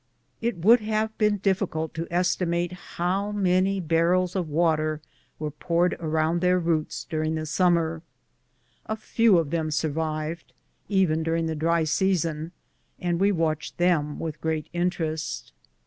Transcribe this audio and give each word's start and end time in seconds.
It 0.41 0.57
would 0.57 0.79
have 0.79 1.15
been 1.19 1.37
diflScult 1.41 1.93
to 1.93 2.07
estimate 2.09 2.71
how 2.71 3.31
many 3.31 3.79
barrels 3.79 4.35
of 4.35 4.49
water 4.49 4.99
were 5.37 5.51
poured 5.51 5.93
around 5.99 6.41
their 6.41 6.57
roots 6.57 7.05
during 7.07 7.35
the 7.35 7.45
summer. 7.45 8.01
A 8.87 8.95
few 8.95 9.37
of 9.37 9.51
them 9.51 9.69
survived, 9.69 10.53
even 10.89 11.21
during 11.21 11.45
the 11.45 11.53
dry 11.55 11.83
season, 11.83 12.51
and 12.99 13.19
we 13.19 13.31
watched 13.31 13.77
them 13.77 14.17
with 14.17 14.41
great 14.41 14.69
interest. 14.73 15.53